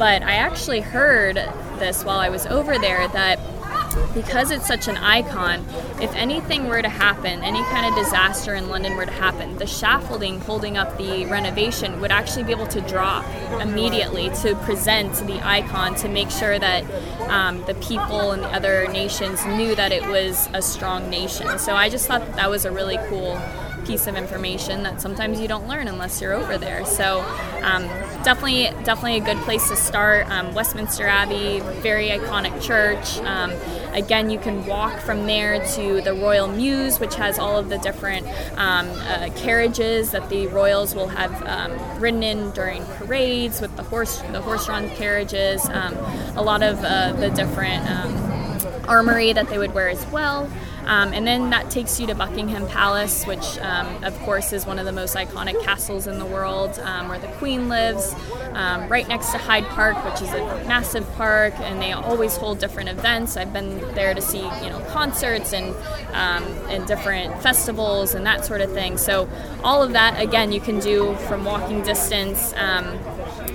[0.00, 1.36] But I actually heard
[1.78, 3.38] this while I was over there that
[4.14, 5.62] because it's such an icon,
[6.00, 9.66] if anything were to happen, any kind of disaster in London were to happen, the
[9.66, 13.26] scaffolding holding up the renovation would actually be able to drop
[13.60, 16.82] immediately to present the icon to make sure that
[17.28, 21.58] um, the people in the other nations knew that it was a strong nation.
[21.58, 23.38] So I just thought that, that was a really cool
[23.90, 26.84] piece of information that sometimes you don't learn unless you're over there.
[26.86, 27.22] So
[27.62, 27.82] um,
[28.22, 30.30] definitely, definitely a good place to start.
[30.30, 33.18] Um, Westminster Abbey, very iconic church.
[33.26, 33.50] Um,
[33.92, 37.78] again, you can walk from there to the Royal Mews, which has all of the
[37.78, 43.74] different um, uh, carriages that the royals will have um, ridden in during parades with
[43.74, 45.68] the horse, the horse-drawn carriages.
[45.68, 45.96] Um,
[46.36, 47.84] a lot of uh, the different
[48.90, 50.48] armory that they would wear as well.
[50.86, 54.78] Um, and then that takes you to Buckingham Palace, which, um, of course, is one
[54.78, 58.14] of the most iconic castles in the world, um, where the Queen lives,
[58.52, 62.58] um, right next to Hyde Park, which is a massive park, and they always hold
[62.58, 63.36] different events.
[63.36, 65.74] I've been there to see, you know, concerts and
[66.12, 68.98] um, and different festivals and that sort of thing.
[68.98, 69.28] So
[69.62, 72.52] all of that, again, you can do from walking distance.
[72.56, 72.98] Um,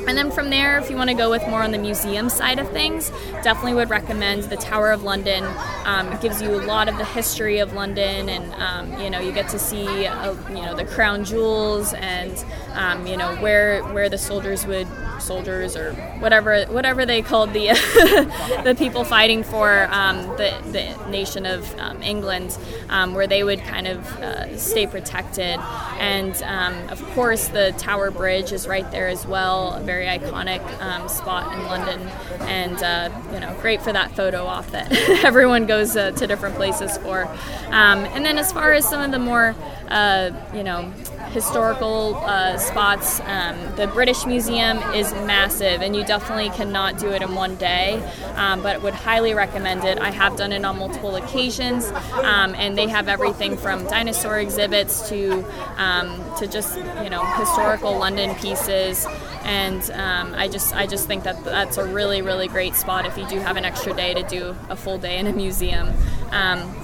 [0.08, 2.60] and then from there, if you want to go with more on the museum side
[2.60, 3.10] of things,
[3.44, 5.44] definitely would recommend the Tower of London.
[5.86, 9.20] Um, it gives you a lot of the history of London, and um, you know
[9.20, 13.84] you get to see uh, you know the crown jewels and um, you know where
[13.86, 14.88] where the soldiers would
[15.25, 17.67] soldiers or whatever whatever they called the
[18.63, 22.57] the people fighting for um, the the nation of um, England,
[22.89, 25.59] um, where they would kind of uh, stay protected.
[25.99, 30.61] And um, of course, the Tower Bridge is right there as well, a very iconic
[30.81, 31.99] um, spot in London,
[32.41, 34.91] and uh, you know, great for that photo op that
[35.25, 37.27] everyone goes uh, to different places for.
[37.75, 39.55] And then as far as some of the more
[39.89, 40.91] uh, you know
[41.32, 43.19] historical uh, spots.
[43.21, 48.02] Um, the British Museum is massive, and you definitely cannot do it in one day,
[48.36, 50.00] um, but would highly recommend it.
[50.00, 51.86] I have done it on multiple occasions,
[52.24, 55.45] um, and they have everything from dinosaur exhibits to
[55.78, 59.06] um, to just you know historical London pieces.
[59.43, 63.17] And um, I just I just think that that's a really really great spot if
[63.17, 65.89] you do have an extra day to do a full day in a museum.
[66.32, 66.76] Um,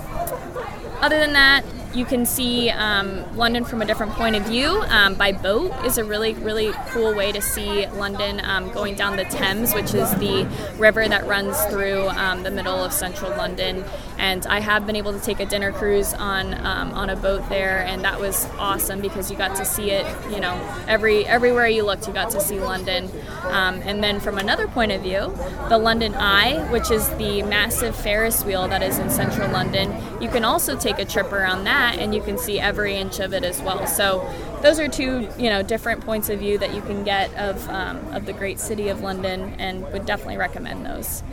[1.02, 4.82] other than that, you can see um, London from a different point of view.
[4.88, 9.18] Um, by boat is a really, really cool way to see London um, going down
[9.18, 13.84] the Thames, which is the river that runs through um, the middle of central London.
[14.22, 17.50] And I have been able to take a dinner cruise on um, on a boat
[17.50, 20.06] there, and that was awesome because you got to see it.
[20.32, 20.54] You know,
[20.88, 23.10] every everywhere you looked, you got to see London.
[23.46, 25.34] Um, and then from another point of view,
[25.70, 30.30] the London Eye, which is the massive Ferris wheel that is in central London, you
[30.30, 33.44] can also take a trip around that and you can see every inch of it
[33.44, 33.88] as well.
[33.88, 34.32] So
[34.62, 37.98] those are two you know different points of view that you can get of um,
[38.14, 41.24] of the great city of London, and would definitely recommend those.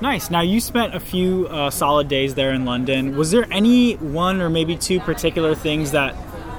[0.00, 0.30] Nice.
[0.30, 3.16] Now you spent a few uh, solid days there in London.
[3.16, 6.14] Was there any one or maybe two particular things that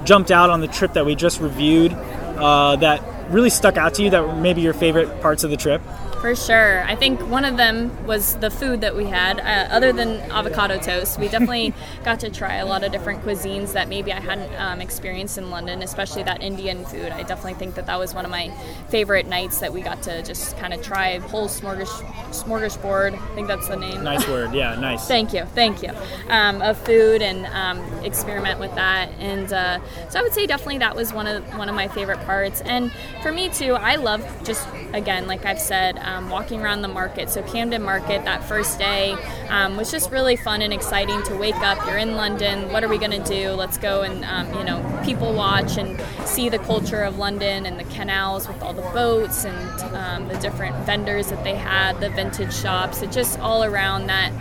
[0.06, 4.04] jumped out on the trip that we just reviewed uh, that really stuck out to
[4.04, 5.82] you that were maybe your favorite parts of the trip?
[6.25, 6.83] For sure.
[6.85, 9.39] I think one of them was the food that we had.
[9.39, 11.71] Uh, other than avocado toast, we definitely
[12.03, 15.51] got to try a lot of different cuisines that maybe I hadn't um, experienced in
[15.51, 17.11] London, especially that Indian food.
[17.11, 18.49] I definitely think that that was one of my
[18.89, 23.13] favorite nights that we got to just kind of try whole smorgas- smorgasbord.
[23.13, 24.03] I think that's the name.
[24.03, 24.51] Nice word.
[24.51, 25.07] Yeah, nice.
[25.07, 25.45] thank you.
[25.53, 25.91] Thank you.
[26.29, 29.11] Um, of food and um, experiment with that.
[29.19, 32.21] And uh, so I would say definitely that was one of one of my favorite
[32.21, 32.61] parts.
[32.61, 36.88] And for me too, I love just again, like I've said um, walking around the
[36.88, 37.30] market.
[37.30, 39.15] So, Camden Market that first day
[39.49, 41.86] um, was just really fun and exciting to wake up.
[41.86, 42.71] You're in London.
[42.71, 43.51] What are we going to do?
[43.51, 47.80] Let's go and, um, you know, people watch and see the culture of London and
[47.80, 52.10] the canals with all the boats and um, the different vendors that they had, the
[52.10, 53.01] vintage shops.
[53.01, 54.32] It just all around that,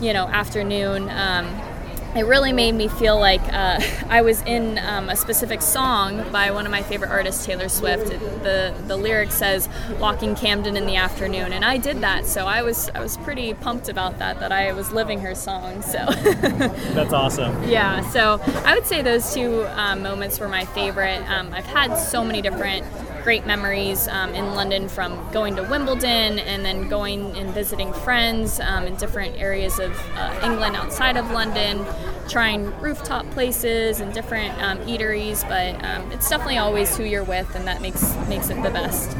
[0.00, 1.46] you know, afternoon um,
[2.14, 6.50] it really made me feel like uh, I was in um, a specific song by
[6.50, 8.06] one of my favorite artists, Taylor Swift.
[8.42, 12.26] The the lyric says "Walking Camden in the afternoon," and I did that.
[12.26, 14.40] So I was I was pretty pumped about that.
[14.40, 15.82] That I was living her song.
[15.82, 15.98] So
[16.94, 17.68] that's awesome.
[17.68, 18.08] Yeah.
[18.10, 21.22] So I would say those two um, moments were my favorite.
[21.28, 22.86] Um, I've had so many different
[23.24, 28.60] great memories um, in London from going to Wimbledon and then going and visiting friends
[28.60, 31.84] um, in different areas of uh, England outside of London,
[32.28, 35.42] trying rooftop places and different um, eateries.
[35.48, 39.16] But um, it's definitely always who you're with, and that makes makes it the best.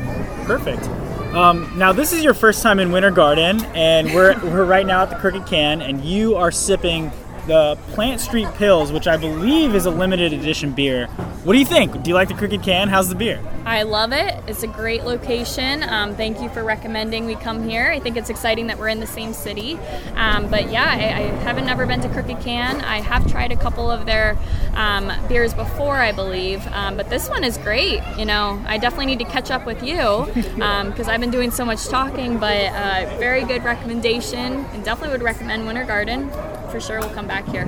[0.47, 0.87] Perfect.
[1.35, 5.03] Um, now this is your first time in Winter Garden, and we're we're right now
[5.03, 7.11] at the Crooked Can, and you are sipping
[7.47, 11.09] the Plant Street Pils, which I believe is a limited edition beer.
[11.45, 12.03] What do you think?
[12.03, 12.89] Do you like the Crooked Can?
[12.89, 13.39] How's the beer?
[13.67, 14.35] I love it.
[14.47, 15.83] It's a great location.
[15.83, 17.91] Um, thank you for recommending we come here.
[17.91, 19.79] I think it's exciting that we're in the same city.
[20.15, 22.81] Um, but yeah, I, I, haven't never been to Crooked Can.
[22.81, 24.39] I have tried a couple of their
[24.73, 26.67] um, beers before, I believe.
[26.69, 28.01] Um, but this one is great.
[28.17, 31.51] You know, I definitely need to catch up with you because um, I've been doing
[31.51, 32.39] so much talking.
[32.39, 36.31] But uh, very good recommendation, and definitely would recommend Winter Garden.
[36.71, 37.67] For sure, we'll come back here.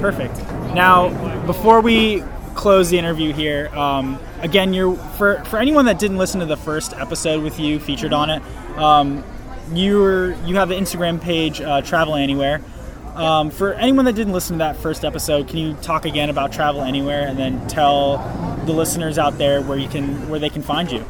[0.00, 0.36] Perfect.
[0.74, 1.10] Now,
[1.44, 2.22] before we
[2.58, 3.68] close the interview here.
[3.68, 7.78] Um, again, you're for for anyone that didn't listen to the first episode with you
[7.78, 8.42] featured on it.
[8.76, 9.24] Um,
[9.72, 12.62] you're you have the Instagram page uh, Travel Anniewhere.
[13.14, 16.52] Um, for anyone that didn't listen to that first episode, can you talk again about
[16.52, 18.18] Travel Anniewhere and then tell
[18.66, 21.04] the listeners out there where you can where they can find you?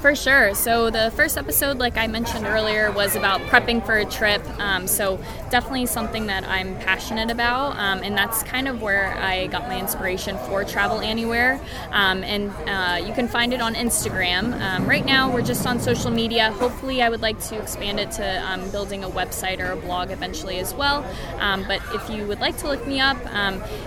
[0.00, 0.54] For sure.
[0.54, 4.42] So the first episode, like I mentioned earlier, was about prepping for a trip.
[4.58, 5.18] Um, so
[5.50, 9.78] definitely something that I'm passionate about, um, and that's kind of where I got my
[9.78, 11.60] inspiration for Travel Anniewhere.
[11.90, 14.58] Um, and uh, you can find it on Instagram.
[14.58, 16.50] Um, right now, we're just on social media.
[16.52, 20.10] Hopefully, I would like to expand it to um, building a website or a blog
[20.12, 21.04] eventually as well.
[21.40, 23.18] Um, but if you would like to look me up,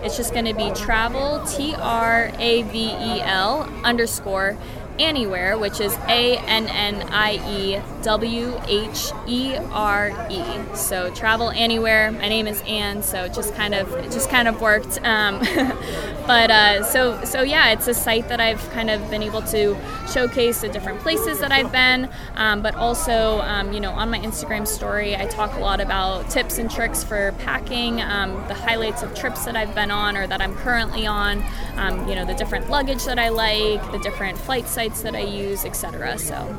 [0.03, 4.59] it's just going to be travel T R A V E L underscore
[4.99, 10.43] Anniewhere, which is A N N I E W H E R E.
[10.75, 12.11] So travel anywhere.
[12.11, 15.03] My name is Anne, so it just kind of it just kind of worked.
[15.03, 15.39] Um,
[16.27, 19.75] but uh, so so yeah, it's a site that I've kind of been able to
[20.11, 24.19] showcase the different places that I've been, um, but also um, you know on my
[24.19, 29.01] Instagram story, I talk a lot about tips and tricks for packing, um, the highlights
[29.01, 31.43] of trips that I've been on or that I'm currently on,
[31.77, 35.15] um, you know the different luggage that I like, the different flight sites sites that
[35.15, 36.17] I use, etc.
[36.17, 36.57] So.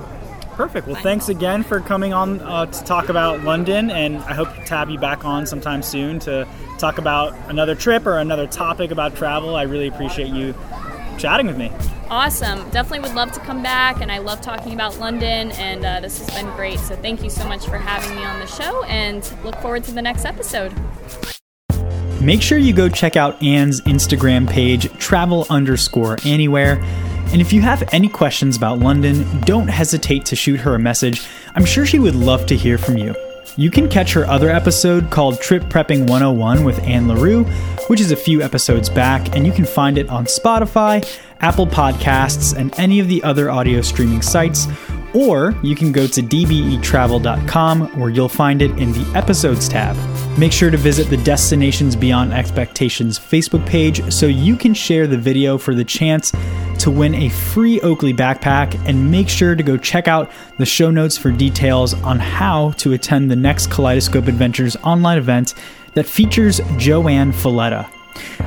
[0.56, 0.86] Perfect.
[0.86, 4.74] Well, thanks again for coming on uh, to talk about London, and I hope to
[4.74, 6.46] have you back on sometime soon to
[6.78, 9.56] talk about another trip or another topic about travel.
[9.56, 10.54] I really appreciate you
[11.18, 11.72] chatting with me.
[12.08, 12.68] Awesome.
[12.70, 16.18] Definitely would love to come back, and I love talking about London, and uh, this
[16.18, 16.78] has been great.
[16.78, 19.92] So thank you so much for having me on the show, and look forward to
[19.92, 20.72] the next episode.
[22.20, 26.76] Make sure you go check out Anne's Instagram page, travel underscore anywhere.
[27.34, 31.26] And if you have any questions about London, don't hesitate to shoot her a message.
[31.56, 33.12] I'm sure she would love to hear from you.
[33.56, 37.42] You can catch her other episode called Trip Prepping 101 with Anne LaRue,
[37.88, 41.04] which is a few episodes back, and you can find it on Spotify,
[41.40, 44.68] Apple Podcasts, and any of the other audio streaming sites.
[45.12, 49.96] Or you can go to dbetravel.com where you'll find it in the episodes tab.
[50.36, 55.16] Make sure to visit the Destinations Beyond Expectations Facebook page so you can share the
[55.16, 56.32] video for the chance
[56.80, 60.90] to win a free Oakley backpack and make sure to go check out the show
[60.90, 65.54] notes for details on how to attend the next Kaleidoscope Adventures online event
[65.94, 67.88] that features JoAnn Falletta.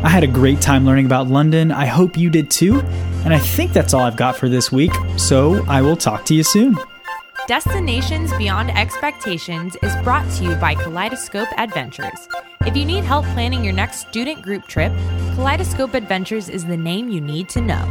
[0.04, 1.72] I had a great time learning about London.
[1.72, 2.82] I hope you did too.
[3.24, 6.34] And I think that's all I've got for this week, so I will talk to
[6.34, 6.78] you soon.
[7.48, 12.28] Destinations Beyond Expectations is brought to you by Kaleidoscope Adventures.
[12.66, 14.92] If you need help planning your next student group trip,
[15.34, 17.86] Kaleidoscope Adventures is the name you need to know.